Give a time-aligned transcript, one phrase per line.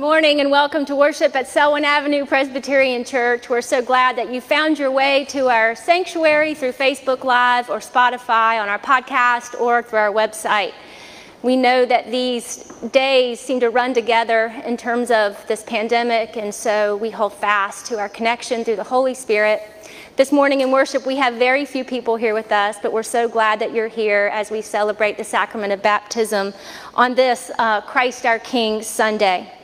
[0.00, 3.50] morning and welcome to worship at Selwyn Avenue Presbyterian Church.
[3.50, 7.80] We're so glad that you found your way to our sanctuary through Facebook Live or
[7.80, 10.72] Spotify on our podcast or through our website.
[11.42, 16.54] We know that these days seem to run together in terms of this pandemic, and
[16.54, 19.60] so we hold fast to our connection through the Holy Spirit.
[20.16, 23.28] This morning in worship, we have very few people here with us, but we're so
[23.28, 26.54] glad that you're here as we celebrate the sacrament of baptism
[26.94, 29.59] on this uh, Christ our King Sunday.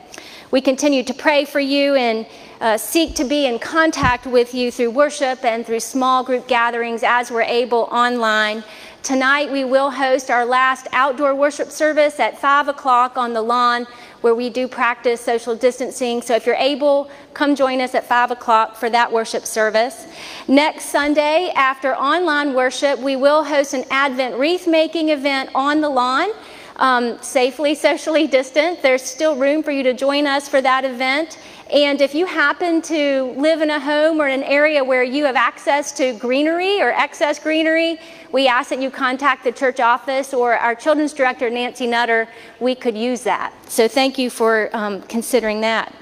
[0.49, 2.25] We continue to pray for you and
[2.61, 7.03] uh, seek to be in contact with you through worship and through small group gatherings
[7.03, 8.63] as we're able online.
[9.03, 13.87] Tonight, we will host our last outdoor worship service at 5 o'clock on the lawn
[14.21, 16.21] where we do practice social distancing.
[16.21, 20.07] So if you're able, come join us at 5 o'clock for that worship service.
[20.47, 25.89] Next Sunday, after online worship, we will host an Advent wreath making event on the
[25.89, 26.29] lawn
[26.77, 28.81] um, safely socially distant.
[28.81, 31.39] There's still room for you to join us for that event.
[31.71, 35.35] And if you happen to live in a home or an area where you have
[35.35, 37.99] access to greenery or excess greenery,
[38.31, 42.27] we ask that you contact the church office or our children's director, Nancy Nutter.
[42.61, 43.53] We could use that.
[43.69, 45.93] So thank you for um, considering that.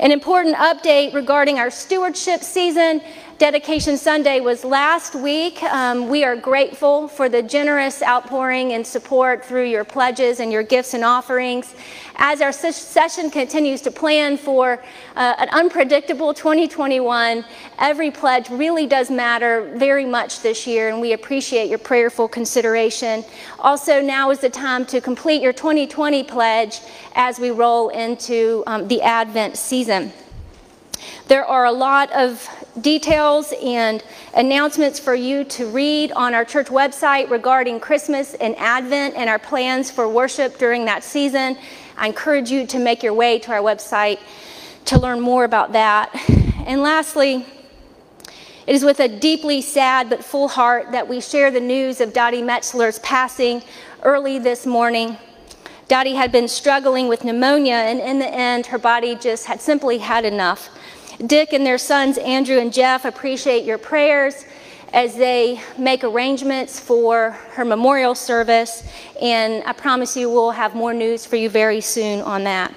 [0.00, 3.00] An important update regarding our stewardship season.
[3.38, 5.60] Dedication Sunday was last week.
[5.64, 10.62] Um, we are grateful for the generous outpouring and support through your pledges and your
[10.62, 11.74] gifts and offerings.
[12.14, 14.80] As our session continues to plan for
[15.16, 17.44] uh, an unpredictable 2021,
[17.80, 23.24] every pledge really does matter very much this year, and we appreciate your prayerful consideration.
[23.58, 26.82] Also, now is the time to complete your 2020 pledge
[27.16, 30.12] as we roll into um, the Advent season.
[31.28, 32.48] There are a lot of
[32.80, 34.02] details and
[34.34, 39.38] announcements for you to read on our church website regarding Christmas and Advent and our
[39.38, 41.56] plans for worship during that season.
[41.96, 44.18] I encourage you to make your way to our website
[44.86, 46.14] to learn more about that.
[46.66, 47.46] And lastly,
[48.66, 52.12] it is with a deeply sad but full heart that we share the news of
[52.12, 53.62] Dottie Metzler's passing
[54.02, 55.18] early this morning.
[55.86, 59.98] Dottie had been struggling with pneumonia, and in the end, her body just had simply
[59.98, 60.70] had enough.
[61.24, 64.44] Dick and their sons, Andrew and Jeff, appreciate your prayers
[64.92, 68.88] as they make arrangements for her memorial service,
[69.20, 72.72] and I promise you we'll have more news for you very soon on that.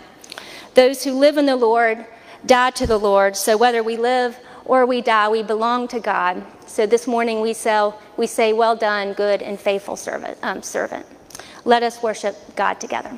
[0.74, 2.06] Those who live in the Lord
[2.46, 6.44] die to the Lord, so whether we live or we die, we belong to God.
[6.68, 10.38] So this morning we, sell, we say, Well done, good and faithful servant.
[10.44, 11.06] Um, servant.
[11.66, 13.18] Let us worship God together.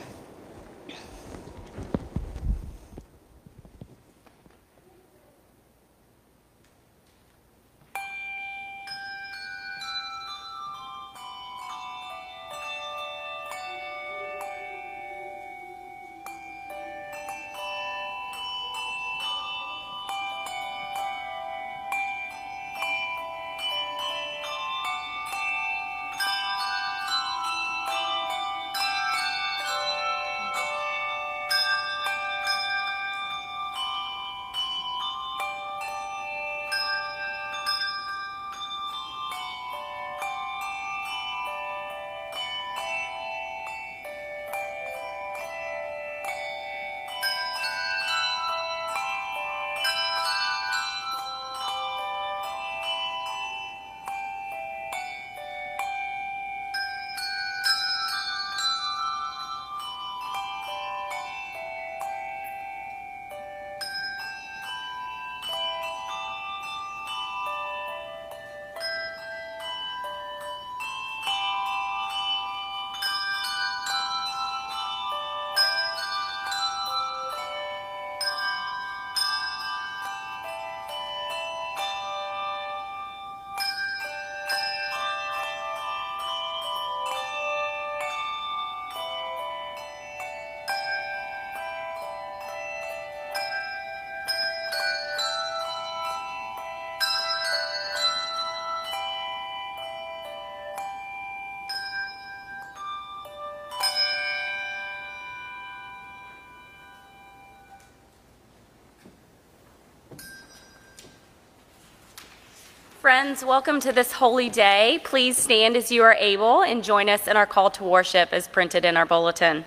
[113.10, 115.00] Friends, welcome to this holy day.
[115.04, 118.48] Please stand as you are able and join us in our call to worship as
[118.48, 119.66] printed in our bulletin.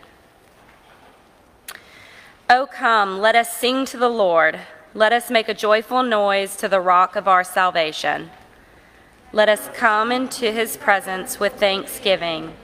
[2.48, 4.60] Oh, come, let us sing to the Lord.
[4.94, 8.30] Let us make a joyful noise to the rock of our salvation.
[9.32, 12.54] Let us come into his presence with thanksgiving.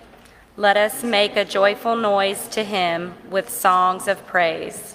[0.56, 4.94] Let us make a joyful noise to him with songs of praise.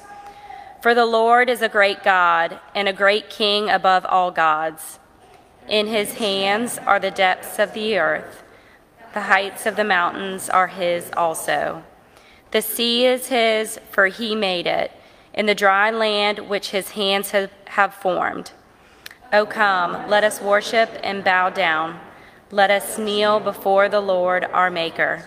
[0.82, 5.00] For the Lord is a great God and a great King above all gods.
[5.68, 8.44] In his hands are the depths of the earth,
[9.14, 11.84] the heights of the mountains are his also.
[12.52, 14.92] The sea is his, for he made it,
[15.34, 18.52] and the dry land which his hands have formed.
[19.32, 22.00] O come, let us worship and bow down.
[22.52, 25.26] Let us kneel before the Lord our Maker.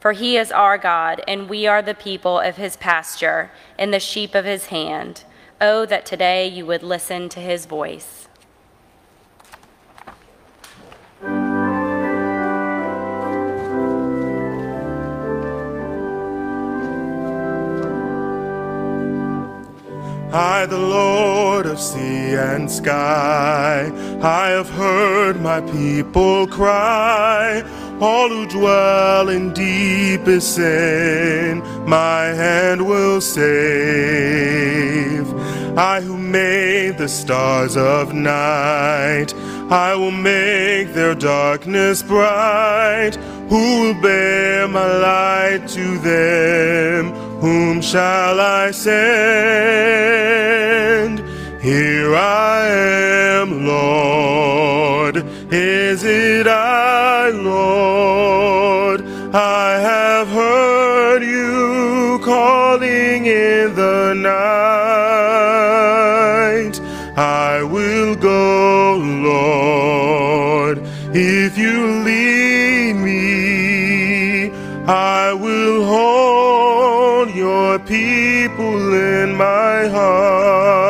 [0.00, 4.00] For he is our God, and we are the people of his pasture and the
[4.00, 5.24] sheep of his hand.
[5.60, 8.27] Oh, that today you would listen to his voice.
[20.32, 27.62] I, the Lord of sea and sky, I have heard my people cry
[28.00, 33.48] all who dwell in deepest sin, my hand will save.
[35.76, 39.34] I who made the stars of night,
[39.70, 43.16] I will make their darkness bright.
[43.48, 47.27] Who will bear my light to them?
[47.40, 48.88] Whom shall I send?
[51.60, 55.16] Here I am, Lord.
[55.52, 59.02] Is it I, Lord?
[59.32, 64.57] I have heard you calling in the night.
[79.28, 80.88] In my heart.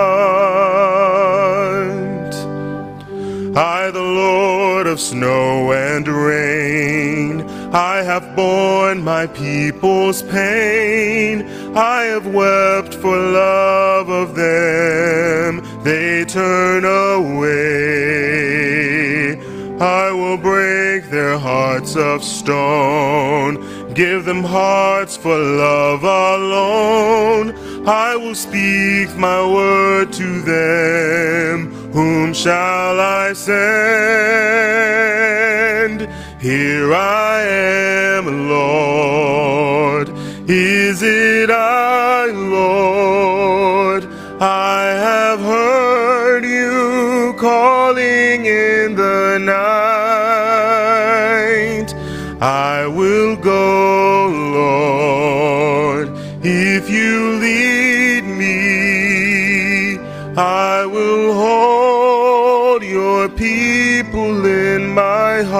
[3.56, 11.42] I, the Lord of snow and rain, I have borne my people's pain.
[11.74, 15.62] I have wept for love of them.
[15.82, 18.58] They turn away.
[19.80, 23.54] I will break their hearts of stone,
[23.94, 27.54] give them hearts for love alone.
[27.88, 31.72] I will speak my word to them.
[31.92, 33.58] Whom shall I send?
[36.38, 40.10] Here I am, Lord.
[40.46, 44.04] Is it I, Lord?
[44.38, 50.68] I have heard you calling in the night.
[52.42, 53.97] I will go,
[60.38, 65.58] I will hold your people in my heart.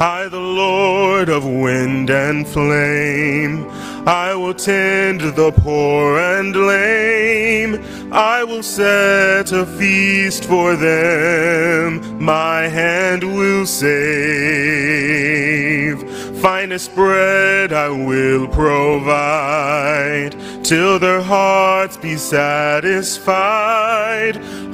[0.00, 3.66] I, the Lord of wind and flame,
[4.06, 7.82] I will tend the poor and lame.
[8.12, 12.00] I will set a feast for them.
[12.24, 15.02] My hand will save.
[16.42, 23.22] Finest bread I will provide till their hearts be satisfied.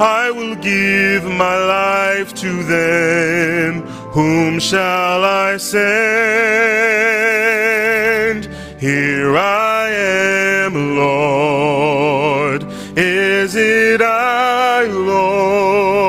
[0.00, 3.82] I will give my life to them.
[4.12, 5.78] Whom shall I send?
[8.80, 12.64] Here I am, Lord.
[12.96, 16.07] Is it I, Lord?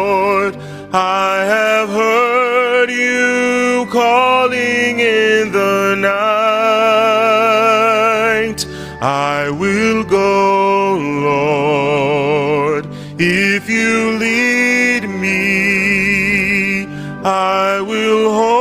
[9.49, 12.85] I will go, Lord,
[13.17, 16.85] if you lead me.
[17.25, 18.58] I will hold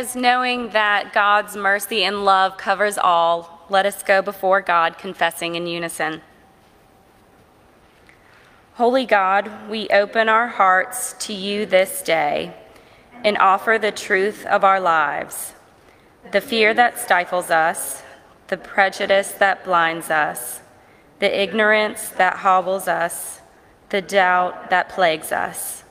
[0.00, 5.56] Brothers, knowing that God's mercy and love covers all, let us go before God confessing
[5.56, 6.22] in unison.
[8.76, 12.54] Holy God, we open our hearts to you this day
[13.24, 15.52] and offer the truth of our lives,
[16.32, 18.02] the fear that stifles us,
[18.48, 20.60] the prejudice that blinds us,
[21.18, 23.42] the ignorance that hobbles us,
[23.90, 25.84] the doubt that plagues us.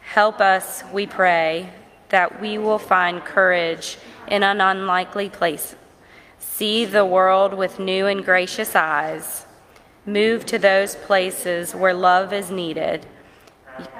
[0.00, 1.68] Help us, we pray,
[2.12, 3.96] that we will find courage
[4.28, 5.74] in an unlikely place,
[6.38, 9.46] see the world with new and gracious eyes,
[10.04, 13.06] move to those places where love is needed,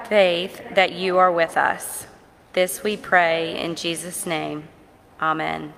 [0.07, 2.05] faith that you are with us.
[2.53, 4.67] This we pray in Jesus' name.
[5.19, 5.73] Amen.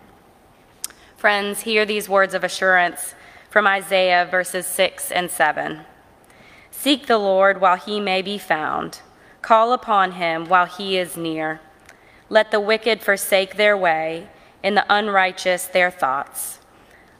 [1.15, 3.15] Friends, hear these words of assurance
[3.49, 5.85] from Isaiah verses 6 and 7.
[6.69, 8.99] Seek the Lord while he may be found,
[9.41, 11.61] call upon him while he is near.
[12.29, 14.29] Let the wicked forsake their way,
[14.63, 16.59] and the unrighteous their thoughts.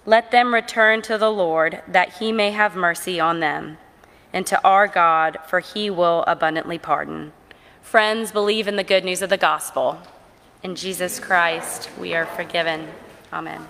[0.05, 3.77] Let them return to the Lord, that he may have mercy on them,
[4.33, 7.33] and to our God, for he will abundantly pardon.
[7.81, 9.99] Friends, believe in the good news of the gospel.
[10.63, 12.87] In Jesus Christ, we are forgiven.
[13.31, 13.67] Amen.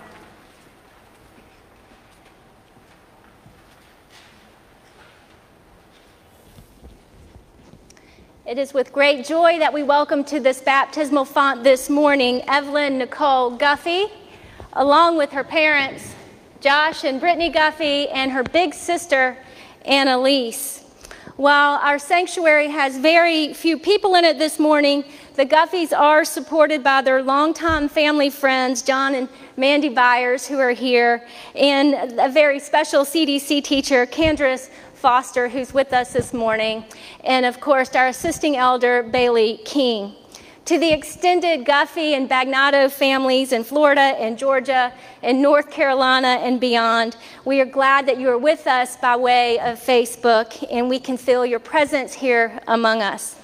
[8.46, 12.96] It is with great joy that we welcome to this baptismal font this morning Evelyn
[12.96, 14.06] Nicole Guffey,
[14.74, 16.14] along with her parents,
[16.60, 19.36] Josh and Brittany Guffey, and her big sister,
[19.84, 20.84] Annalise.
[21.34, 25.04] While our sanctuary has very few people in it this morning,
[25.34, 30.70] the Guffeys are supported by their longtime family friends, John and Mandy Byers, who are
[30.70, 36.82] here, and a very special CDC teacher, Candace Foster, who's with us this morning,
[37.22, 40.14] and of course, our assisting elder, Bailey King.
[40.64, 46.58] To the extended Guffey and Bagnado families in Florida and Georgia and North Carolina and
[46.58, 50.98] beyond, we are glad that you are with us by way of Facebook and we
[50.98, 53.36] can feel your presence here among us.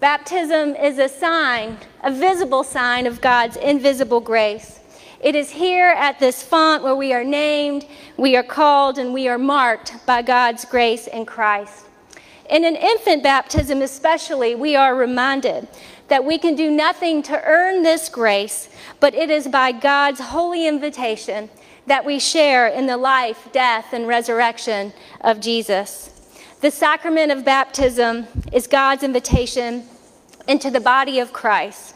[0.00, 4.80] Baptism is a sign, a visible sign of God's invisible grace.
[5.26, 7.84] It is here at this font where we are named,
[8.16, 11.86] we are called, and we are marked by God's grace in Christ.
[12.48, 15.66] In an infant baptism, especially, we are reminded
[16.06, 18.68] that we can do nothing to earn this grace,
[19.00, 21.50] but it is by God's holy invitation
[21.88, 26.38] that we share in the life, death, and resurrection of Jesus.
[26.60, 29.88] The sacrament of baptism is God's invitation
[30.46, 31.95] into the body of Christ.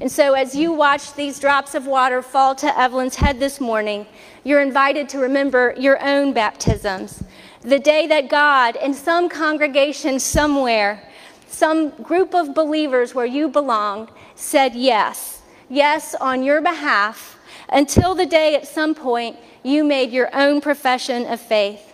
[0.00, 4.06] And so, as you watch these drops of water fall to Evelyn's head this morning,
[4.44, 7.22] you're invited to remember your own baptisms.
[7.62, 11.06] The day that God, in some congregation somewhere,
[11.46, 18.26] some group of believers where you belonged, said yes, yes on your behalf, until the
[18.26, 21.90] day at some point you made your own profession of faith.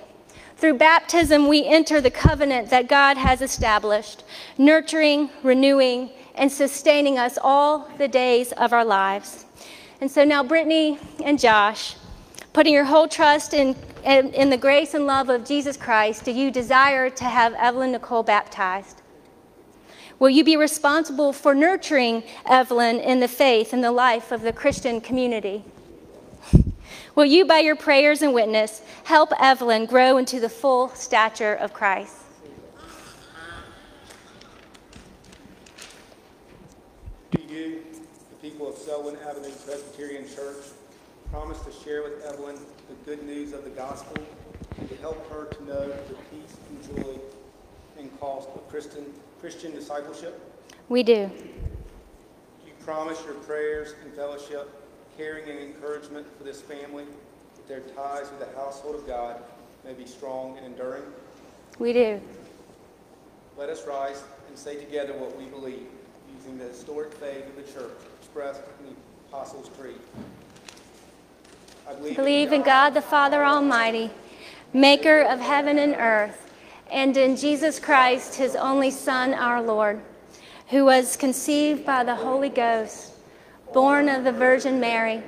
[0.57, 4.25] Through baptism, we enter the covenant that God has established,
[4.57, 9.47] nurturing, renewing, and sustaining us all the days of our lives.
[10.01, 11.97] And so now, Brittany and Josh,
[12.53, 16.31] putting your whole trust in, in, in, the grace and love of Jesus Christ, do
[16.31, 19.01] you desire to have Evelyn Nicole baptized?
[20.19, 24.53] Will you be responsible for nurturing Evelyn in the faith and the life of the
[24.53, 25.65] Christian community?
[27.15, 31.73] Will you, by your prayers and witness, help Evelyn grow into the full stature of
[31.73, 32.27] Christ?
[38.51, 40.63] people of Selwyn Avenue Presbyterian Church
[41.33, 42.55] promise to share with Evelyn
[42.89, 44.17] the good news of the gospel
[44.79, 47.19] and to help her to know the peace and joy
[47.99, 49.05] and cost of Christian,
[49.41, 50.41] Christian discipleship?
[50.89, 51.27] We do.
[51.27, 51.35] Do
[52.65, 54.71] you promise your prayers and fellowship,
[55.17, 57.07] caring and encouragement for this family,
[57.57, 59.43] that their ties with the household of God
[59.85, 61.03] may be strong and enduring?
[61.81, 62.21] We do.
[63.59, 65.89] Let us rise and say together what we believe,
[66.39, 67.91] using the historic faith of the church
[68.37, 68.93] expressed in the
[69.31, 69.97] Apostles' Creed.
[71.89, 74.11] I believe, believe in God the Father Almighty,
[74.75, 76.51] maker of heaven and earth,
[76.91, 80.03] and in Jesus Christ, his only Son, our Lord,
[80.69, 83.13] who was conceived by the Holy Ghost,
[83.73, 85.23] born of the Virgin Mary,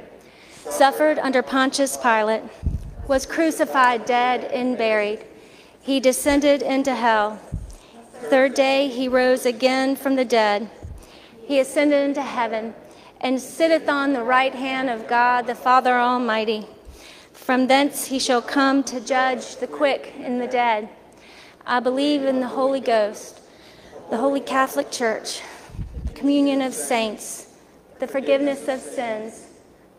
[0.68, 2.42] suffered under Pontius Pilate,
[3.06, 5.24] was crucified, dead, and buried.
[5.80, 7.40] He descended into hell.
[8.12, 10.68] Third day he rose again from the dead.
[11.46, 12.74] He ascended into heaven
[13.20, 16.66] and sitteth on the right hand of God the Father Almighty.
[17.32, 20.88] From thence he shall come to judge the quick and the dead.
[21.66, 23.40] I believe in the Holy Ghost,
[24.10, 25.40] the Holy Catholic Church,
[26.14, 27.54] communion of saints,
[27.98, 29.46] the forgiveness of sins,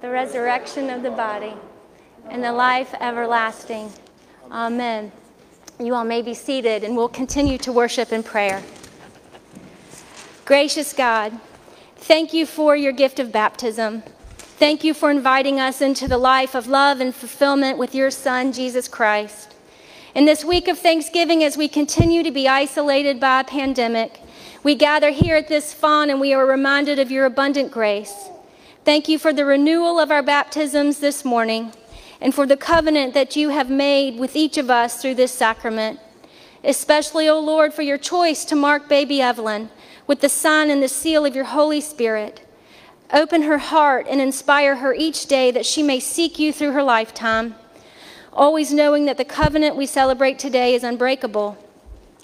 [0.02, 1.54] the resurrection of the body,
[2.30, 3.92] and the life everlasting.
[4.52, 5.12] Amen.
[5.80, 8.64] You all may be seated, and we'll continue to worship in prayer.
[10.46, 11.40] Gracious God,
[12.02, 14.04] Thank you for your gift of baptism.
[14.38, 18.52] Thank you for inviting us into the life of love and fulfillment with your Son,
[18.52, 19.54] Jesus Christ.
[20.16, 24.22] In this week of Thanksgiving, as we continue to be isolated by a pandemic,
[24.64, 28.30] we gather here at this font and we are reminded of your abundant grace.
[28.86, 31.74] Thank you for the renewal of our baptisms this morning
[32.20, 36.00] and for the covenant that you have made with each of us through this sacrament.
[36.64, 39.70] Especially, O oh Lord, for your choice to mark baby Evelyn
[40.10, 42.42] with the sign and the seal of your Holy Spirit.
[43.14, 46.82] Open her heart and inspire her each day that she may seek you through her
[46.82, 47.54] lifetime,
[48.34, 51.64] always knowing that the covenant we celebrate today is unbreakable.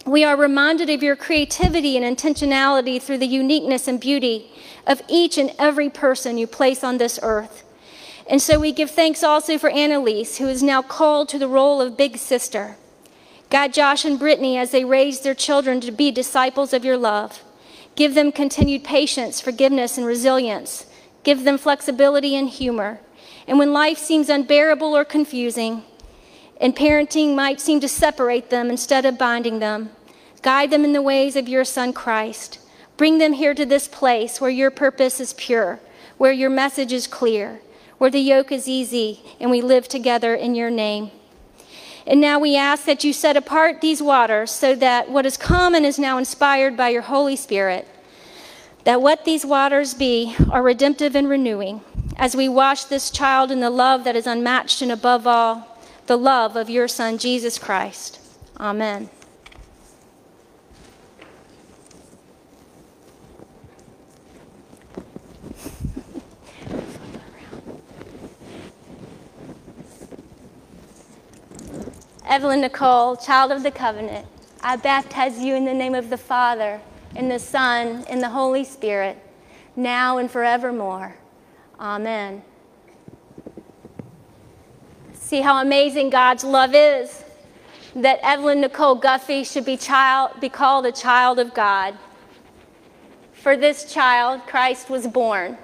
[0.03, 4.49] We are reminded of your creativity and intentionality through the uniqueness and beauty
[4.87, 7.63] of each and every person you place on this earth.
[8.27, 11.81] And so we give thanks also for Annalise, who is now called to the role
[11.81, 12.77] of big sister.
[13.51, 17.43] Guide Josh and Brittany as they raise their children to be disciples of your love.
[17.95, 20.86] Give them continued patience, forgiveness, and resilience.
[21.23, 22.99] Give them flexibility and humor.
[23.47, 25.84] And when life seems unbearable or confusing,
[26.60, 29.91] and parenting might seem to separate them instead of binding them,
[30.41, 32.60] guide them in the ways of your Son Christ.
[32.97, 35.79] Bring them here to this place where your purpose is pure,
[36.17, 37.60] where your message is clear,
[37.97, 41.12] where the yoke is easy, and we live together in your name.
[42.07, 45.83] And now we ask that you set apart these waters so that what is common
[45.83, 47.87] is now inspired by your Holy Spirit.
[48.83, 51.81] That what these waters be are redemptive and renewing
[52.17, 56.17] as we wash this child in the love that is unmatched and above all, the
[56.17, 58.19] love of your Son, Jesus Christ.
[58.59, 59.09] Amen.
[72.27, 74.25] Evelyn Nicole, child of the covenant,
[74.61, 76.81] I baptize you in the name of the Father,
[77.15, 79.17] and the Son, and the Holy Spirit,
[79.75, 81.15] now and forevermore.
[81.79, 82.41] Amen.
[85.13, 87.23] See how amazing God's love is?
[87.95, 91.95] That Evelyn Nicole Guffey should be, child, be called a child of God.
[93.33, 95.59] For this child, Christ was born.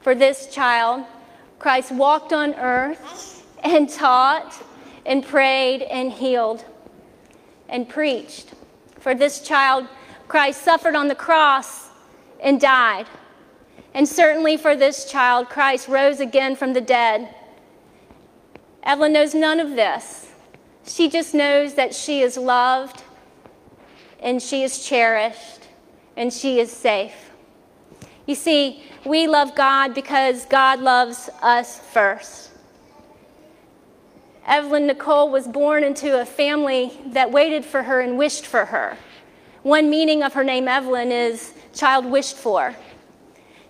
[0.00, 1.04] For this child,
[1.58, 4.54] Christ walked on earth and taught
[5.04, 6.64] and prayed and healed
[7.68, 8.52] and preached.
[8.98, 9.88] For this child,
[10.28, 11.88] Christ suffered on the cross
[12.40, 13.06] and died.
[13.94, 17.34] And certainly for this child, Christ rose again from the dead.
[18.82, 20.32] Evelyn knows none of this.
[20.86, 23.02] She just knows that she is loved
[24.20, 25.68] and she is cherished
[26.16, 27.30] and she is safe.
[28.26, 32.51] You see, we love God because God loves us first.
[34.46, 38.96] Evelyn Nicole was born into a family that waited for her and wished for her.
[39.62, 42.74] One meaning of her name, Evelyn, is child wished for.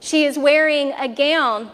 [0.00, 1.70] She is wearing a gown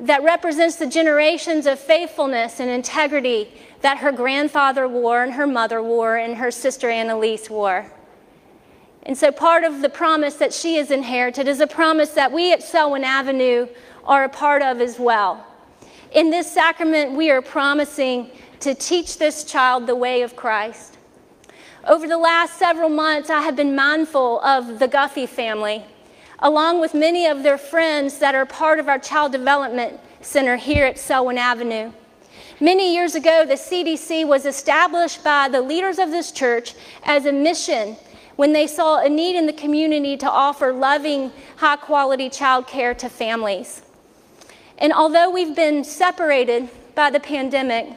[0.00, 5.82] that represents the generations of faithfulness and integrity that her grandfather wore and her mother
[5.82, 7.92] wore and her sister Annalise wore.
[9.02, 12.52] And so, part of the promise that she has inherited is a promise that we
[12.52, 13.66] at Selwyn Avenue
[14.04, 15.46] are a part of as well.
[16.12, 20.98] In this sacrament, we are promising to teach this child the way of Christ.
[21.86, 25.84] Over the last several months, I have been mindful of the Guffey family,
[26.40, 30.84] along with many of their friends that are part of our Child Development Center here
[30.84, 31.92] at Selwyn Avenue.
[32.58, 37.32] Many years ago, the CDC was established by the leaders of this church as a
[37.32, 37.96] mission
[38.34, 42.94] when they saw a need in the community to offer loving, high quality child care
[42.94, 43.82] to families.
[44.80, 47.88] And although we've been separated by the pandemic,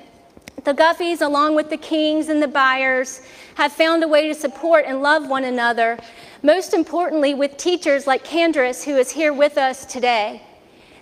[0.66, 3.22] the Guffeys, along with the Kings and the Byers,
[3.56, 5.98] have found a way to support and love one another,
[6.42, 10.42] most importantly, with teachers like Candace, who is here with us today.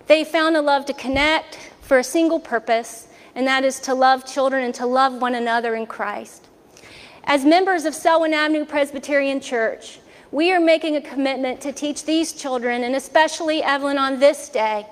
[0.07, 4.25] They found a love to connect for a single purpose, and that is to love
[4.25, 6.47] children and to love one another in Christ.
[7.23, 9.99] As members of Selwyn Avenue Presbyterian Church,
[10.31, 14.85] we are making a commitment to teach these children, and especially Evelyn on this day,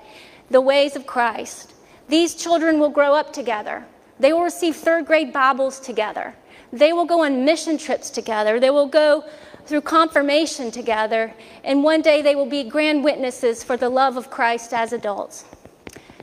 [0.50, 1.72] the ways of Christ.
[2.08, 3.86] These children will grow up together.
[4.18, 6.34] They will receive third grade Bibles together.
[6.72, 8.60] They will go on mission trips together.
[8.60, 9.24] They will go
[9.64, 11.32] through confirmation together.
[11.64, 15.44] And one day they will be grand witnesses for the love of Christ as adults.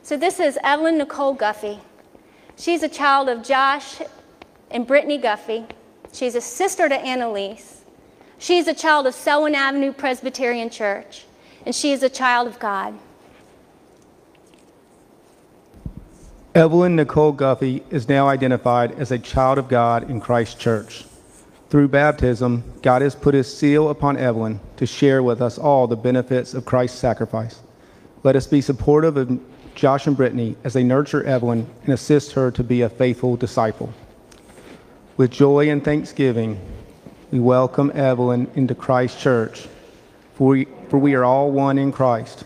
[0.03, 1.79] So this is Evelyn Nicole Guffey.
[2.57, 4.01] She's a child of Josh
[4.71, 5.65] and Brittany Guffey.
[6.11, 7.83] She's a sister to Annalise.
[8.39, 11.25] She's a child of Selwyn Avenue Presbyterian Church.
[11.65, 12.97] And she is a child of God.
[16.57, 21.05] Evelyn Nicole Guffey is now identified as a child of God in Christ Church.
[21.69, 25.95] Through baptism, God has put his seal upon Evelyn to share with us all the
[25.95, 27.61] benefits of Christ's sacrifice.
[28.23, 29.39] Let us be supportive of
[29.75, 33.93] Josh and Brittany as they nurture Evelyn and assist her to be a faithful disciple.
[35.15, 36.59] With joy and thanksgiving,
[37.29, 39.67] we welcome Evelyn into Christ Church,
[40.33, 42.45] for we, for we are all one in Christ.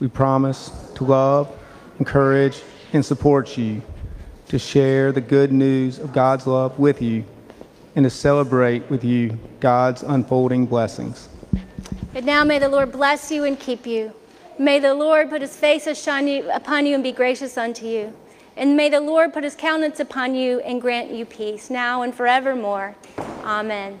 [0.00, 1.50] We promise to love,
[1.98, 3.82] encourage, and support you,
[4.48, 7.24] to share the good news of God's love with you,
[7.96, 11.28] and to celebrate with you God's unfolding blessings.
[12.14, 14.12] And now may the Lord bless you and keep you.
[14.58, 18.12] May the Lord put his face upon you and be gracious unto you.
[18.56, 22.12] And may the Lord put his countenance upon you and grant you peace, now and
[22.12, 22.96] forevermore.
[23.44, 24.00] Amen.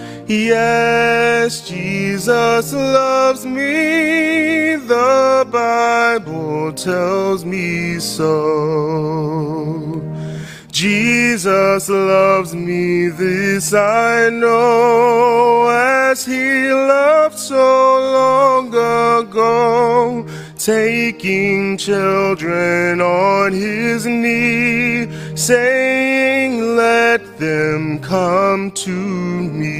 [0.31, 4.77] Yes, Jesus loves me.
[4.77, 8.31] The Bible tells me so.
[10.71, 20.25] Jesus loves me, this I know, as he loved so long ago,
[20.57, 26.20] taking children on his knee, saying,
[26.75, 28.89] Let them come to
[29.61, 29.71] me.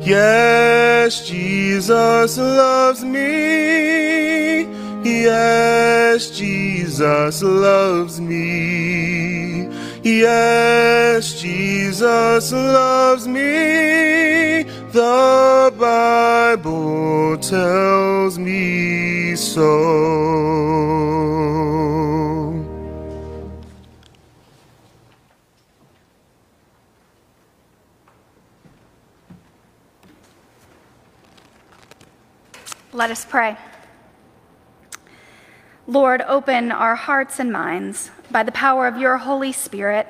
[0.00, 4.62] Yes, Jesus loves me.
[5.02, 9.68] Yes, Jesus loves me.
[10.04, 14.62] Yes, Jesus loves me.
[14.92, 21.23] The Bible tells me so.
[32.94, 33.56] Let us pray.
[35.88, 40.06] Lord, open our hearts and minds by the power of your Holy Spirit,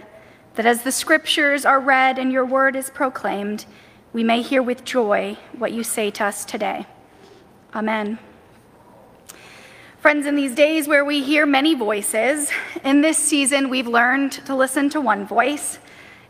[0.57, 3.65] that as the scriptures are read and your word is proclaimed,
[4.13, 6.85] we may hear with joy what you say to us today.
[7.75, 8.19] Amen.
[9.99, 12.51] Friends, in these days where we hear many voices,
[12.85, 15.79] in this season we've learned to listen to one voice,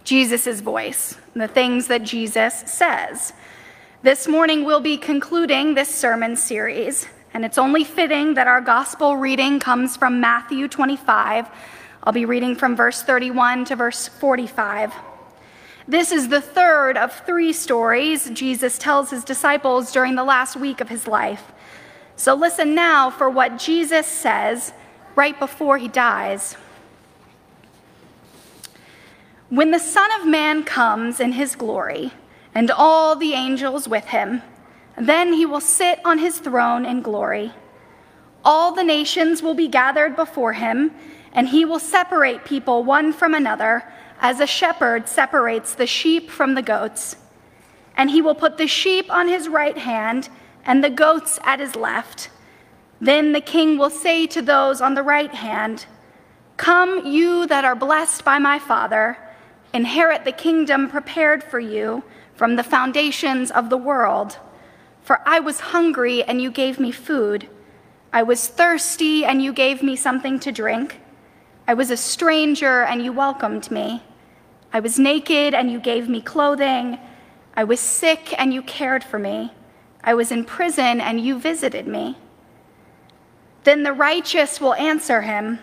[0.05, 3.33] Jesus' voice, the things that Jesus says.
[4.05, 9.17] This morning we'll be concluding this sermon series, and it's only fitting that our gospel
[9.17, 11.49] reading comes from Matthew 25.
[12.03, 14.93] I'll be reading from verse 31 to verse 45.
[15.88, 20.83] This is the third of three stories Jesus tells his disciples during the last week
[20.83, 21.53] of his life.
[22.14, 24.75] So listen now for what Jesus says
[25.17, 26.59] right before he dies.
[29.49, 32.12] When the Son of Man comes in his glory,
[32.55, 34.43] and all the angels with him,
[34.97, 37.53] then he will sit on his throne in glory.
[38.45, 40.93] All the nations will be gathered before him,
[41.33, 43.85] and he will separate people one from another,
[44.21, 47.17] as a shepherd separates the sheep from the goats.
[47.97, 50.29] And he will put the sheep on his right hand
[50.64, 52.31] and the goats at his left.
[53.01, 55.87] Then the king will say to those on the right hand,
[56.57, 59.19] Come, you that are blessed by my Father,
[59.73, 64.38] inherit the kingdom prepared for you from the foundations of the world.
[65.03, 67.49] For I was hungry, and you gave me food.
[68.12, 71.00] I was thirsty, and you gave me something to drink.
[71.67, 74.02] I was a stranger, and you welcomed me.
[74.73, 76.98] I was naked, and you gave me clothing.
[77.54, 79.52] I was sick, and you cared for me.
[80.02, 82.19] I was in prison, and you visited me.
[83.65, 85.59] Then the righteous will answer him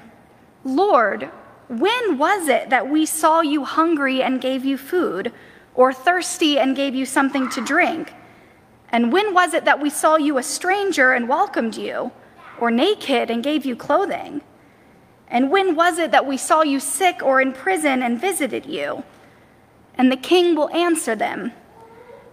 [0.64, 1.30] Lord,
[1.68, 5.32] when was it that we saw you hungry and gave you food,
[5.74, 8.14] or thirsty and gave you something to drink?
[8.90, 12.12] And when was it that we saw you a stranger and welcomed you,
[12.60, 14.42] or naked and gave you clothing?
[15.28, 19.04] And when was it that we saw you sick or in prison and visited you?
[19.96, 21.54] And the king will answer them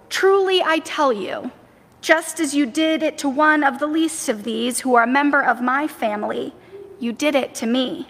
[0.08, 1.52] Truly I tell you,
[2.00, 5.08] just as you did it to one of the least of these who are a
[5.08, 6.54] member of my family,
[6.98, 8.08] you did it to me.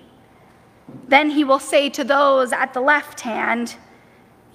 [1.09, 3.77] Then he will say to those at the left hand,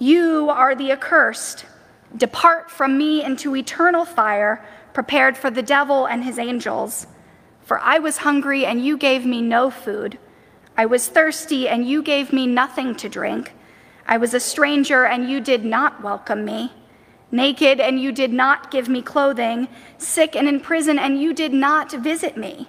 [0.04, 1.64] You are the accursed.
[2.14, 7.06] Depart from me into eternal fire, prepared for the devil and his angels.
[7.62, 10.18] For I was hungry, and you gave me no food.
[10.76, 13.54] I was thirsty, and you gave me nothing to drink.
[14.06, 16.74] I was a stranger, and you did not welcome me.
[17.30, 19.68] Naked, and you did not give me clothing.
[19.96, 22.68] Sick and in prison, and you did not visit me.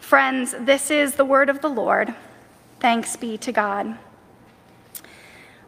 [0.00, 2.14] Friends, this is the word of the Lord.
[2.80, 3.98] Thanks be to God.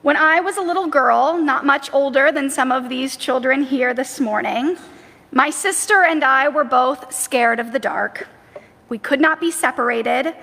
[0.03, 3.93] When I was a little girl, not much older than some of these children here
[3.93, 4.79] this morning,
[5.31, 8.27] my sister and I were both scared of the dark.
[8.89, 10.35] We could not be separated,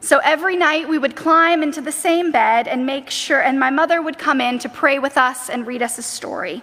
[0.00, 3.70] so every night we would climb into the same bed and make sure, and my
[3.70, 6.62] mother would come in to pray with us and read us a story.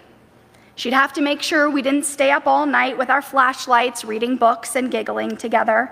[0.75, 4.37] She'd have to make sure we didn't stay up all night with our flashlights reading
[4.37, 5.91] books and giggling together.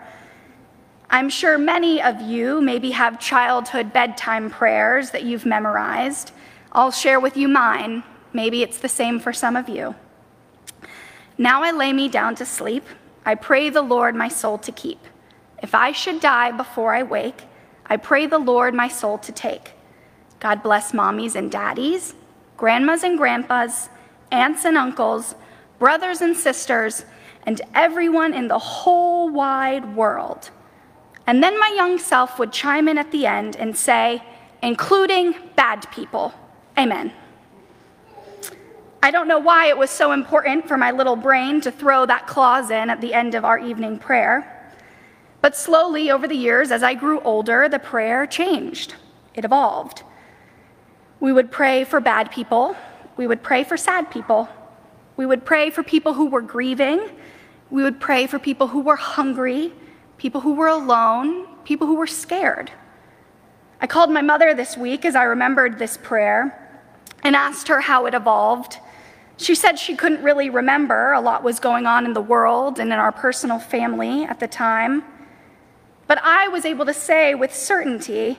[1.09, 6.31] I'm sure many of you maybe have childhood bedtime prayers that you've memorized.
[6.71, 8.03] I'll share with you mine.
[8.33, 9.95] Maybe it's the same for some of you.
[11.37, 12.85] Now I lay me down to sleep.
[13.25, 14.99] I pray the Lord my soul to keep.
[15.61, 17.43] If I should die before I wake,
[17.85, 19.73] I pray the Lord my soul to take.
[20.39, 22.13] God bless mommies and daddies,
[22.57, 23.89] grandmas and grandpas,
[24.31, 25.35] aunts and uncles,
[25.79, 27.05] brothers and sisters,
[27.43, 30.49] and everyone in the whole wide world.
[31.27, 34.23] And then my young self would chime in at the end and say,
[34.61, 36.33] including bad people.
[36.77, 37.11] Amen.
[39.01, 42.25] I don't know why it was so important for my little brain to throw that
[42.25, 44.51] clause in at the end of our evening prayer.
[45.41, 48.95] But slowly over the years, as I grew older, the prayer changed.
[49.35, 50.01] It evolved.
[51.19, 52.75] We would pray for bad people.
[53.15, 54.49] We would pray for sad people.
[55.17, 57.11] We would pray for people who were grieving.
[57.69, 59.71] We would pray for people who were hungry,
[60.17, 62.71] people who were alone, people who were scared.
[63.81, 66.79] I called my mother this week as I remembered this prayer
[67.23, 68.77] and asked her how it evolved.
[69.37, 71.11] She said she couldn't really remember.
[71.11, 74.47] A lot was going on in the world and in our personal family at the
[74.47, 75.03] time.
[76.07, 78.37] But I was able to say with certainty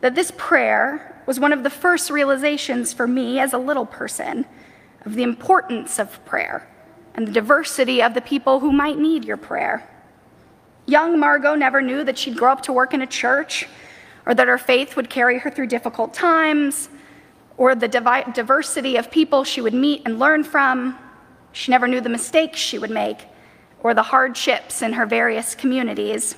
[0.00, 4.44] that this prayer was one of the first realizations for me as a little person
[5.04, 6.68] of the importance of prayer
[7.14, 9.88] and the diversity of the people who might need your prayer.
[10.86, 13.66] Young Margot never knew that she'd grow up to work in a church
[14.26, 16.88] or that her faith would carry her through difficult times
[17.56, 20.98] or the diversity of people she would meet and learn from.
[21.52, 23.26] She never knew the mistakes she would make
[23.82, 26.36] or the hardships in her various communities.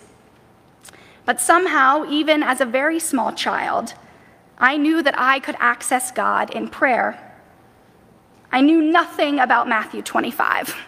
[1.24, 3.94] But somehow, even as a very small child,
[4.58, 7.22] I knew that I could access God in prayer.
[8.52, 10.85] I knew nothing about Matthew 25.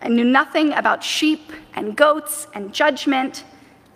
[0.00, 3.44] I knew nothing about sheep and goats and judgment.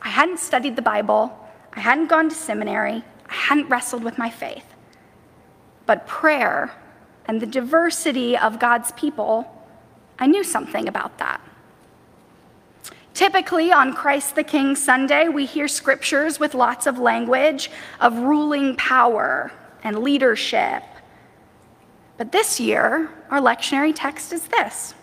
[0.00, 1.38] I hadn't studied the Bible.
[1.74, 3.04] I hadn't gone to seminary.
[3.28, 4.66] I hadn't wrestled with my faith.
[5.86, 6.72] But prayer
[7.26, 9.46] and the diversity of God's people,
[10.18, 11.40] I knew something about that.
[13.14, 18.74] Typically, on Christ the King Sunday, we hear scriptures with lots of language of ruling
[18.76, 19.52] power
[19.84, 20.82] and leadership.
[22.16, 24.94] But this year, our lectionary text is this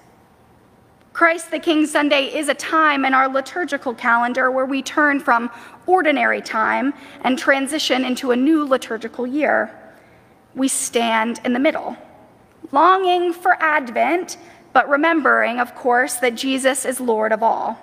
[1.20, 5.52] Christ the King Sunday is a time in our liturgical calendar where we turn from
[5.86, 6.94] ordinary time
[7.26, 9.70] and transition into a new liturgical year.
[10.56, 11.98] We stand in the middle,
[12.72, 14.38] longing for Advent,
[14.72, 17.78] but remembering, of course, that Jesus is Lord of all.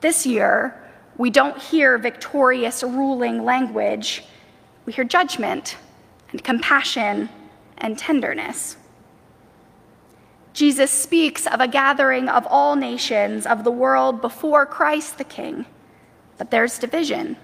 [0.00, 0.80] This year,
[1.16, 4.22] we don't hear victorious ruling language,
[4.86, 5.76] we hear judgment
[6.30, 7.30] and compassion
[7.78, 8.76] and tenderness.
[10.52, 15.64] Jesus speaks of a gathering of all nations of the world before Christ the King,
[16.36, 17.36] but there's division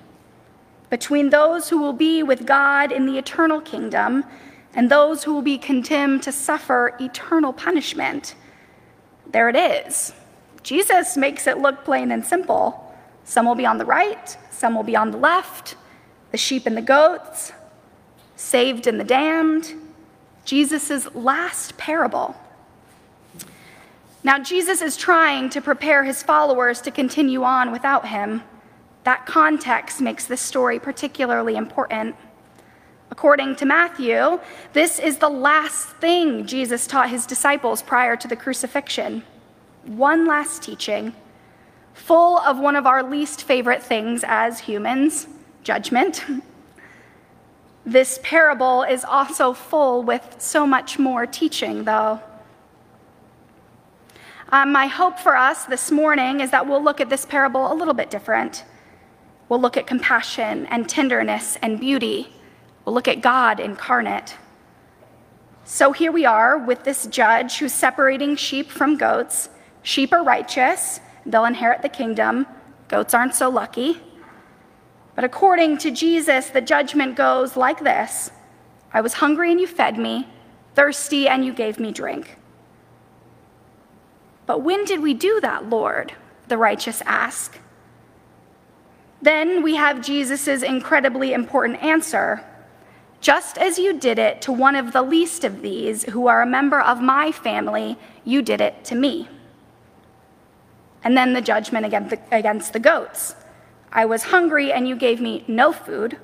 [0.91, 4.25] between those who will be with God in the eternal kingdom
[4.75, 8.35] and those who will be condemned to suffer eternal punishment.
[9.31, 10.13] There it is.
[10.63, 12.95] Jesus makes it look plain and simple.
[13.25, 15.77] Some will be on the right, some will be on the left,
[16.31, 17.53] the sheep and the goats,
[18.37, 19.75] saved and the damned.
[20.45, 22.35] Jesus' last parable.
[24.29, 28.43] Now, Jesus is trying to prepare his followers to continue on without him.
[29.05, 32.15] That context makes this story particularly important.
[33.11, 34.39] According to Matthew,
[34.75, 39.23] this is the last thing Jesus taught his disciples prior to the crucifixion
[39.87, 41.15] one last teaching,
[41.95, 45.27] full of one of our least favorite things as humans
[45.65, 46.23] judgment.
[47.87, 52.21] This parable is also full with so much more teaching, though.
[54.51, 57.75] Um, my hope for us this morning is that we'll look at this parable a
[57.75, 58.65] little bit different.
[59.49, 62.33] We'll look at compassion and tenderness and beauty.
[62.85, 64.37] We'll look at God incarnate.
[65.65, 69.51] So here we are with this judge who's separating sheep from goats
[69.83, 72.47] Sheep are righteous, they'll inherit the kingdom.
[72.89, 74.01] Goats aren't so lucky.
[75.15, 78.31] But according to Jesus, the judgment goes like this
[78.93, 80.29] I was hungry and you fed me,
[80.75, 82.37] thirsty and you gave me drink.
[84.49, 86.15] But when did we do that, Lord?
[86.49, 87.59] The righteous ask.
[89.21, 92.45] Then we have Jesus' incredibly important answer
[93.21, 96.47] Just as you did it to one of the least of these who are a
[96.47, 99.29] member of my family, you did it to me.
[101.03, 101.85] And then the judgment
[102.31, 103.35] against the goats.
[103.93, 106.17] I was hungry and you gave me no food,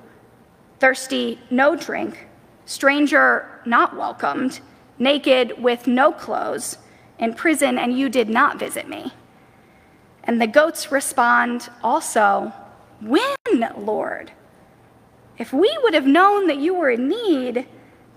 [0.79, 2.27] thirsty, no drink,
[2.65, 4.61] stranger, not welcomed,
[4.97, 6.77] naked, with no clothes,
[7.19, 9.13] in prison, and you did not visit me.
[10.23, 12.51] And the goats respond also,
[13.01, 13.35] When,
[13.77, 14.31] Lord?
[15.37, 17.67] If we would have known that you were in need,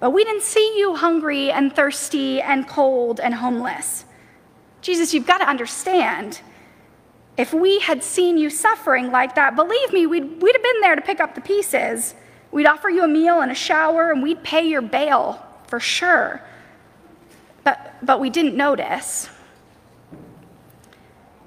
[0.00, 4.04] but we didn't see you hungry and thirsty and cold and homeless.
[4.80, 6.40] Jesus, you've got to understand.
[7.36, 10.94] If we had seen you suffering like that, believe me, we'd, we'd have been there
[10.94, 12.14] to pick up the pieces.
[12.52, 16.42] We'd offer you a meal and a shower, and we'd pay your bail for sure.
[17.68, 19.28] But, but we didn't notice.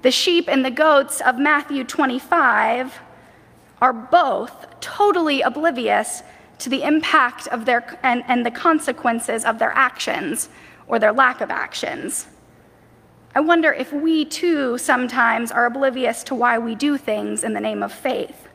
[0.02, 2.96] The sheep and the goats of Matthew 25
[3.80, 6.22] are both totally oblivious
[6.60, 10.48] to the impact of their and, and the consequences of their actions
[10.86, 12.28] or their lack of actions.
[13.34, 17.60] I wonder if we too sometimes are oblivious to why we do things in the
[17.60, 18.46] name of faith.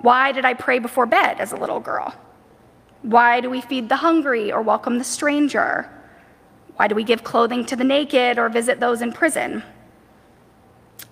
[0.00, 2.14] Why did I pray before bed as a little girl?
[3.02, 5.90] Why do we feed the hungry or welcome the stranger?
[6.82, 9.62] Why do we give clothing to the naked or visit those in prison?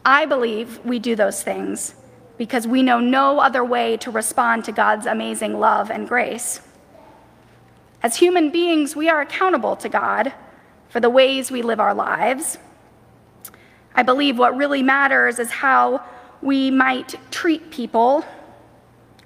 [0.05, 1.95] I believe we do those things
[2.39, 6.61] because we know no other way to respond to God's amazing love and grace.
[8.03, 10.33] As human beings, we are accountable to God
[10.89, 12.59] for the ways we live our lives.
[13.95, 16.05] I believe what really matters is how
[16.43, 18.25] we might treat people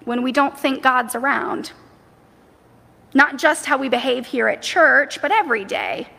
[0.04, 1.72] when we don't think God's around.
[3.14, 6.10] Not just how we behave here at church, but every day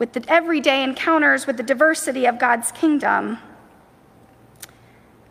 [0.00, 3.38] with the everyday encounters with the diversity of God's kingdom.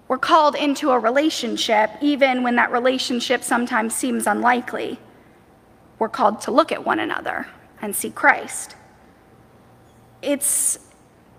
[0.07, 4.99] We're called into a relationship, even when that relationship sometimes seems unlikely.
[5.97, 7.47] We're called to look at one another
[7.81, 8.75] and see Christ.
[10.21, 10.77] It's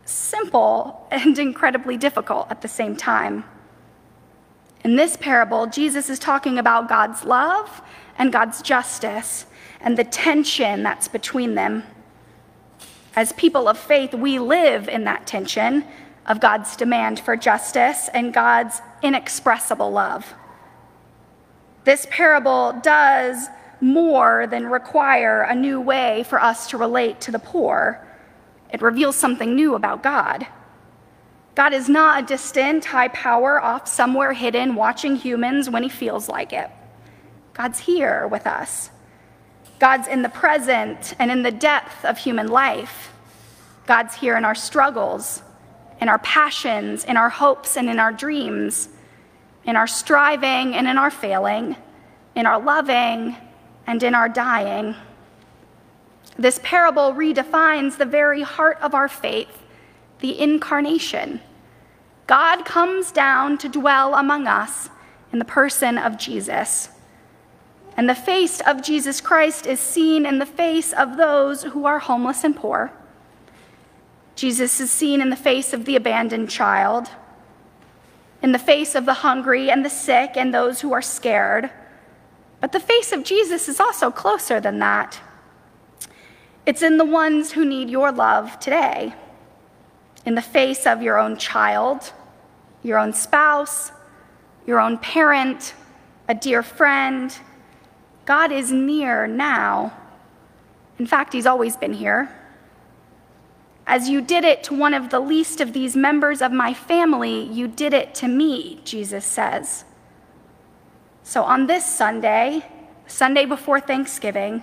[0.04, 3.44] simple and incredibly difficult at the same time.
[4.82, 7.80] In this parable, Jesus is talking about God's love
[8.18, 9.46] and God's justice
[9.80, 11.84] and the tension that's between them.
[13.16, 15.84] As people of faith, we live in that tension
[16.26, 20.34] of God's demand for justice and God's inexpressible love.
[21.84, 23.48] This parable does
[23.80, 28.06] more than require a new way for us to relate to the poor.
[28.72, 30.46] It reveals something new about God.
[31.54, 36.28] God is not a distant, high power off somewhere hidden watching humans when he feels
[36.28, 36.70] like it.
[37.54, 38.90] God's here with us.
[39.80, 43.12] God's in the present and in the depth of human life.
[43.86, 45.42] God's here in our struggles,
[46.00, 48.90] in our passions, in our hopes, and in our dreams,
[49.64, 51.76] in our striving and in our failing,
[52.36, 53.36] in our loving
[53.86, 54.94] and in our dying.
[56.38, 59.62] This parable redefines the very heart of our faith,
[60.20, 61.40] the incarnation.
[62.26, 64.90] God comes down to dwell among us
[65.32, 66.90] in the person of Jesus.
[68.01, 71.98] And the face of Jesus Christ is seen in the face of those who are
[71.98, 72.90] homeless and poor.
[74.34, 77.11] Jesus is seen in the face of the abandoned child,
[78.42, 81.70] in the face of the hungry and the sick and those who are scared.
[82.62, 85.20] But the face of Jesus is also closer than that.
[86.64, 89.14] It's in the ones who need your love today,
[90.24, 92.14] in the face of your own child,
[92.82, 93.92] your own spouse,
[94.66, 95.74] your own parent,
[96.28, 97.38] a dear friend,
[98.30, 99.92] God is near now.
[101.00, 102.30] In fact, He's always been here.
[103.88, 107.42] As you did it to one of the least of these members of my family,
[107.42, 109.84] you did it to me, Jesus says.
[111.24, 112.64] So on this Sunday,
[113.08, 114.62] Sunday before Thanksgiving,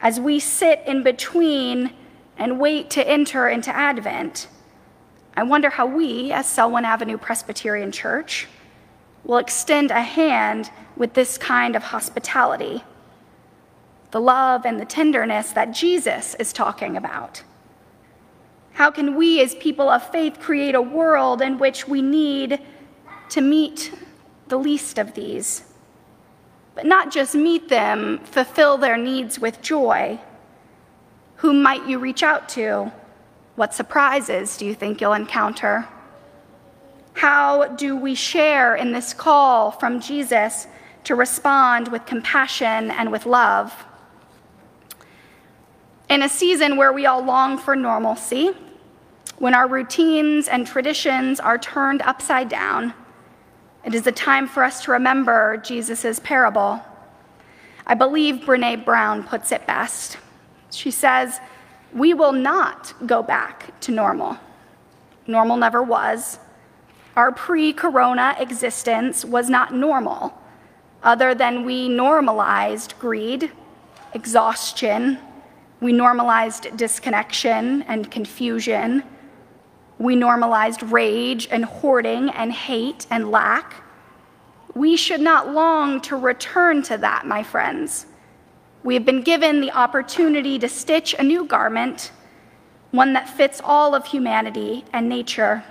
[0.00, 1.92] as we sit in between
[2.38, 4.46] and wait to enter into Advent,
[5.36, 8.46] I wonder how we, as Selwyn Avenue Presbyterian Church,
[9.24, 12.84] will extend a hand with this kind of hospitality
[14.12, 17.42] the love and the tenderness that Jesus is talking about.
[18.74, 22.60] How can we, as people of faith, create a world in which we need
[23.30, 23.92] to meet
[24.48, 25.64] the least of these?
[26.74, 30.20] But not just meet them, fulfill their needs with joy.
[31.36, 32.92] Whom might you reach out to?
[33.56, 35.88] What surprises do you think you'll encounter?
[37.14, 40.66] How do we share in this call from Jesus
[41.04, 43.86] to respond with compassion and with love?
[46.12, 48.50] In a season where we all long for normalcy,
[49.38, 52.92] when our routines and traditions are turned upside down,
[53.82, 56.82] it is a time for us to remember Jesus' parable.
[57.86, 60.18] I believe Brene Brown puts it best.
[60.70, 61.40] She says,
[61.94, 64.36] We will not go back to normal.
[65.26, 66.38] Normal never was.
[67.16, 70.38] Our pre corona existence was not normal,
[71.02, 73.50] other than we normalized greed,
[74.12, 75.18] exhaustion,
[75.82, 79.02] we normalized disconnection and confusion.
[79.98, 83.82] We normalized rage and hoarding and hate and lack.
[84.76, 88.06] We should not long to return to that, my friends.
[88.84, 92.12] We have been given the opportunity to stitch a new garment,
[92.92, 95.64] one that fits all of humanity and nature.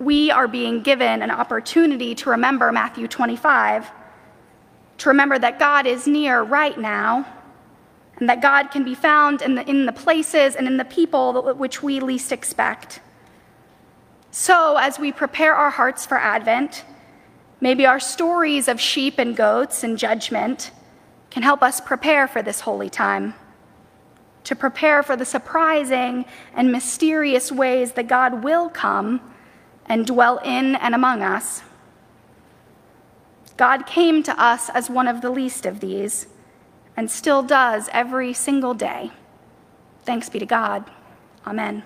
[0.00, 3.88] We are being given an opportunity to remember Matthew 25,
[4.98, 7.35] to remember that God is near right now
[8.18, 11.54] and that God can be found in the, in the places and in the people
[11.54, 13.00] which we least expect.
[14.30, 16.84] So, as we prepare our hearts for Advent,
[17.60, 20.70] maybe our stories of sheep and goats and judgment
[21.30, 23.34] can help us prepare for this holy time,
[24.44, 29.20] to prepare for the surprising and mysterious ways that God will come
[29.86, 31.62] and dwell in and among us.
[33.56, 36.26] God came to us as one of the least of these
[36.96, 39.10] and still does every single day.
[40.04, 40.90] Thanks be to God.
[41.46, 41.82] Amen.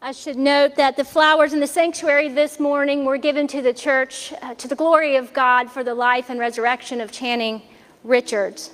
[0.00, 3.72] I should note that the flowers in the sanctuary this morning were given to the
[3.72, 7.62] church uh, to the glory of God for the life and resurrection of Channing
[8.02, 8.70] Richards.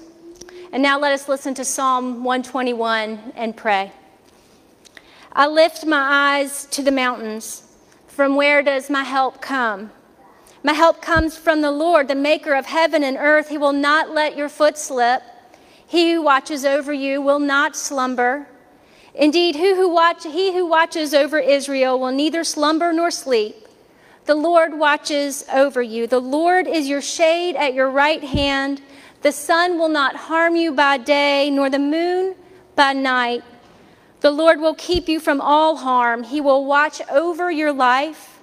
[0.73, 3.93] And now let us listen to Psalm 121 and pray.
[5.33, 7.63] I lift my eyes to the mountains.
[8.09, 9.93] From where does my help come?
[10.63, 13.49] My help comes from the Lord, the maker of heaven and earth.
[13.49, 15.23] He will not let your foot slip.
[15.87, 18.47] He who watches over you will not slumber.
[19.15, 23.57] Indeed, who who watch, he who watches over Israel will neither slumber nor sleep.
[24.27, 26.07] The Lord watches over you.
[26.07, 28.83] The Lord is your shade at your right hand.
[29.23, 32.35] The sun will not harm you by day, nor the moon
[32.77, 33.43] by night.
[34.21, 36.25] The Lord will keep you from all harm.
[36.25, 38.41] He will watch over your life.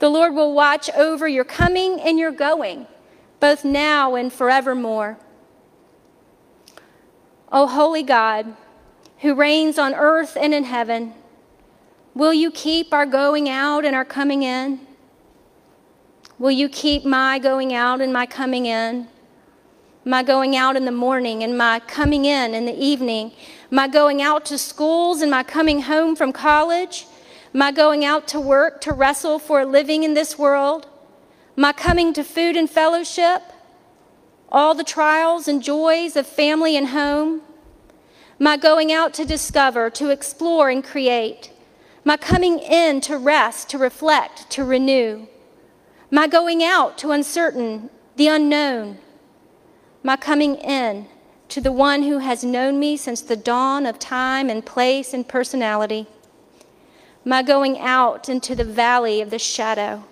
[0.00, 2.86] The Lord will watch over your coming and your going,
[3.38, 5.18] both now and forevermore.
[7.52, 8.56] O holy God,
[9.18, 11.14] who reigns on earth and in heaven,
[12.14, 14.80] will you keep our going out and our coming in?
[16.38, 19.06] Will you keep my going out and my coming in?
[20.04, 23.30] My going out in the morning and my coming in in the evening?
[23.72, 27.06] My going out to schools and my coming home from college,
[27.54, 30.86] my going out to work to wrestle for a living in this world,
[31.56, 33.42] my coming to food and fellowship,
[34.50, 37.40] all the trials and joys of family and home,
[38.38, 41.50] my going out to discover, to explore and create,
[42.04, 45.26] my coming in to rest, to reflect, to renew,
[46.10, 48.98] my going out to uncertain, the unknown,
[50.02, 51.08] my coming in
[51.52, 55.28] to the one who has known me since the dawn of time and place and
[55.28, 56.06] personality,
[57.26, 60.02] my going out into the valley of the shadow,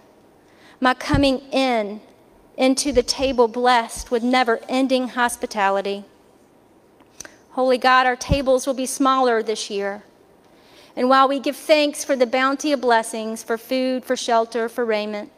[0.82, 1.98] my coming in
[2.58, 6.04] into the table blessed with never ending hospitality.
[7.52, 10.02] Holy God, our tables will be smaller this year.
[10.94, 14.84] And while we give thanks for the bounty of blessings, for food, for shelter, for
[14.84, 15.32] raiment,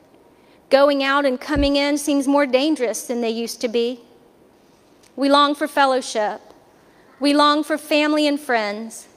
[0.69, 4.01] going out and coming in seems more dangerous than they used to be.
[5.15, 6.41] We long for fellowship.
[7.21, 9.09] We long for family and friends.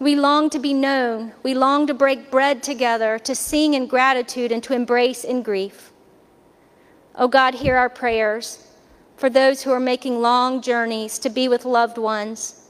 [0.00, 1.32] We long to be known.
[1.42, 5.92] We long to break bread together, to sing in gratitude, and to embrace in grief.
[7.14, 8.66] Oh God, hear our prayers
[9.16, 12.68] for those who are making long journeys to be with loved ones,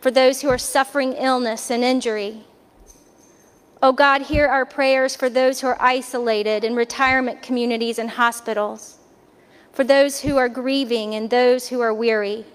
[0.00, 2.44] for those who are suffering illness and injury.
[3.82, 8.98] Oh God, hear our prayers for those who are isolated in retirement communities and hospitals
[9.74, 12.46] for those who are grieving and those who are weary.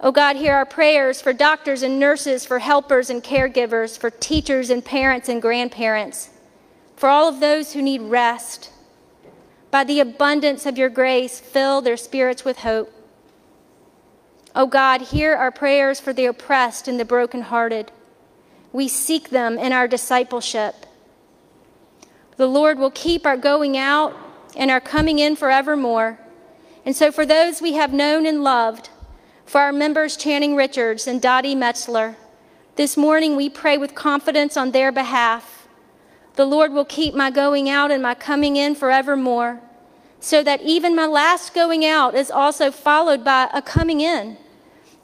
[0.00, 4.70] Oh God, hear our prayers for doctors and nurses, for helpers and caregivers, for teachers
[4.70, 6.30] and parents and grandparents,
[6.96, 8.70] for all of those who need rest.
[9.70, 12.92] By the abundance of your grace, fill their spirits with hope.
[14.56, 17.92] Oh God, hear our prayers for the oppressed and the brokenhearted.
[18.72, 20.86] We seek them in our discipleship.
[22.36, 24.27] The Lord will keep our going out
[24.58, 26.18] and our coming in forevermore.
[26.84, 28.90] And so, for those we have known and loved,
[29.46, 32.16] for our members Channing Richards and Dottie Metzler,
[32.76, 35.68] this morning we pray with confidence on their behalf.
[36.34, 39.60] The Lord will keep my going out and my coming in forevermore,
[40.20, 44.36] so that even my last going out is also followed by a coming in.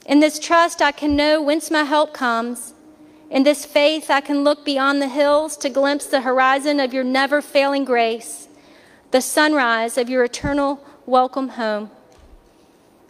[0.05, 2.73] In this trust, I can know whence my help comes.
[3.29, 7.03] In this faith, I can look beyond the hills to glimpse the horizon of your
[7.03, 8.47] never failing grace,
[9.15, 11.89] the sunrise of your eternal welcome home.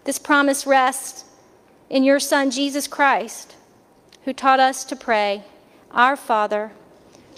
[0.04, 1.26] This promise rests
[1.90, 3.56] in your Son, Jesus Christ,
[4.24, 5.46] who taught us to pray,
[5.90, 6.74] Our Father,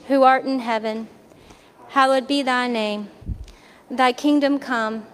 [0.09, 1.07] who art in heaven,
[1.91, 3.07] hallowed be thy name.
[3.89, 5.07] Thy kingdom come,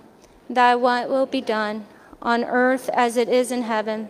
[0.50, 1.86] thy will be done,
[2.24, 4.10] on earth as it is in heaven.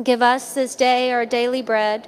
[0.00, 2.06] Give us this day our daily bread,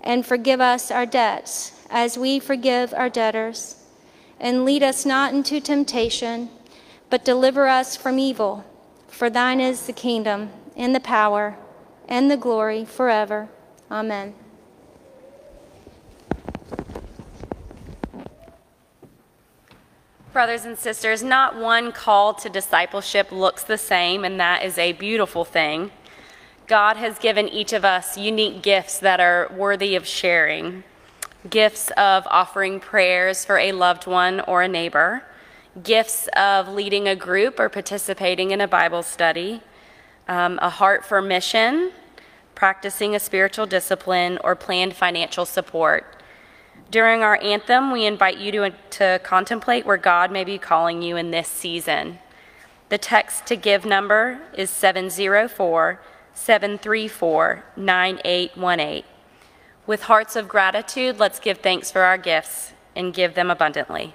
[0.00, 3.77] and forgive us our debts, as we forgive our debtors.
[4.40, 6.50] And lead us not into temptation
[7.10, 8.64] but deliver us from evil.
[9.08, 11.56] For thine is the kingdom, and the power,
[12.08, 13.48] and the glory forever.
[13.90, 14.34] Amen.
[20.32, 24.92] Brothers and sisters, not one call to discipleship looks the same, and that is a
[24.92, 25.90] beautiful thing.
[26.66, 30.84] God has given each of us unique gifts that are worthy of sharing
[31.50, 35.22] gifts of offering prayers for a loved one or a neighbor
[35.82, 39.60] gifts of leading a group or participating in a Bible study,
[40.26, 41.92] um, a heart for mission,
[42.54, 46.22] practicing a spiritual discipline, or planned financial support.
[46.90, 51.16] During our anthem, we invite you to, to contemplate where God may be calling you
[51.16, 52.18] in this season.
[52.88, 56.00] The text to give number is 704
[56.32, 59.04] 734 9818.
[59.88, 64.14] With hearts of gratitude, let's give thanks for our gifts and give them abundantly.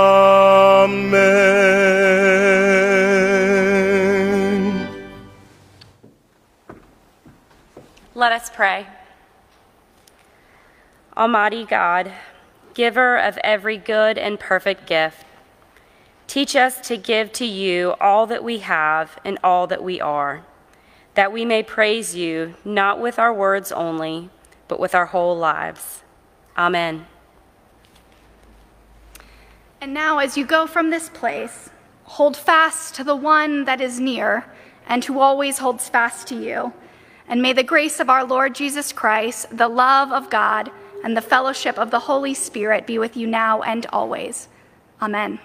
[8.61, 8.85] pray.
[11.17, 12.13] Almighty God,
[12.75, 15.25] giver of every good and perfect gift,
[16.27, 20.45] teach us to give to you all that we have and all that we are,
[21.15, 24.29] that we may praise you not with our words only,
[24.67, 26.03] but with our whole lives.
[26.55, 27.07] Amen.
[29.81, 31.71] And now, as you go from this place,
[32.03, 34.45] hold fast to the one that is near
[34.85, 36.73] and who always holds fast to you.
[37.31, 40.69] And may the grace of our Lord Jesus Christ, the love of God,
[41.01, 44.49] and the fellowship of the Holy Spirit be with you now and always.
[45.01, 45.39] Amen.